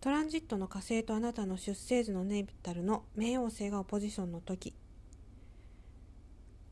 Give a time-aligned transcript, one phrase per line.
[0.00, 4.72] トランジットの火星とあなたの出生時のネイビタルの冥王星がオポジションの時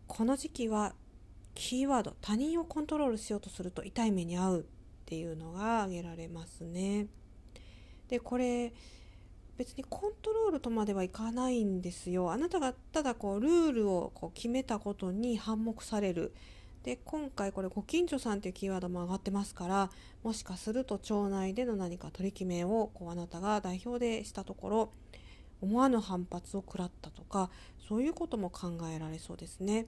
[0.06, 0.94] この時期は
[1.56, 4.64] キーワード他人をコントロールしようとすると痛い目に遭うっ
[5.06, 7.06] ていうのが挙げられますね。
[8.08, 8.72] でこれ
[9.56, 12.30] 別にコントロールとまではいかないんですよ。
[12.30, 16.32] あなたがただこうルールをこう決めたことに反目される。
[16.86, 19.90] で今回これご近所さんっていうキーワードも上がってますから
[20.22, 24.92] もしかすると町内での何か取り決めをこうあなたが代表でしたところ
[25.60, 27.50] 思わぬ反発を食らったとか
[27.88, 29.86] そういうことも考えられそうですね。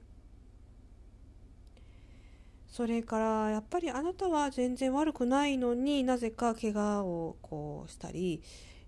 [2.66, 8.42] それからやっぱりあなたは全然悪くないのになぜか怪我をこうしたり、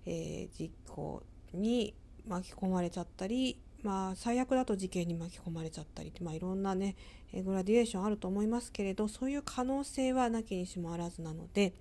[0.05, 1.23] えー、実行
[1.55, 1.95] に
[2.27, 6.97] 巻き込まれちゃったりまあ最悪だと事件に巻き込まれちゃったりって、まあ、いろんなね
[7.33, 11.75] グラディエーションあると思いますけれどそういう可能性はなきにしもあらずなので、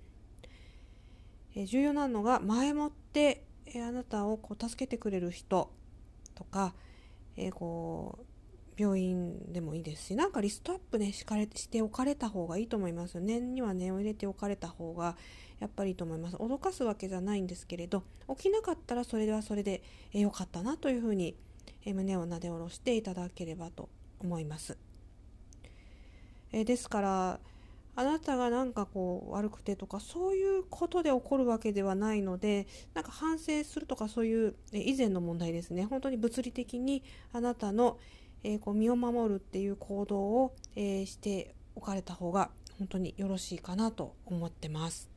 [1.54, 5.72] え、重要なのが前もって、え、あなたをこう助けてくれる人
[6.34, 6.74] とか、
[7.36, 13.20] え、こう病院でもいいですしなんかリストアップねしかれしておかれた方がいいと思います。
[13.20, 15.16] 念には念を入れておかれた方が
[15.58, 16.36] やっぱりいいと思います。
[16.36, 19.82] 脅かすわけじゃないんですけれど起きなかったらそれではそれで
[20.12, 21.36] 良かったなというふうに
[21.86, 24.76] 胸をなで下ろしていただければと思います
[26.52, 27.40] えですから
[27.96, 37.98] あなたがなんかこう悪くてとかそういうことで起こるわけではないのでなんか反省するとかそういう以前の問題ですね本当に物理的にあなたの
[38.42, 45.10] えー、こう身を守るっていう行動を、えー、しておかれた方が本当によろしいかなと思ってます。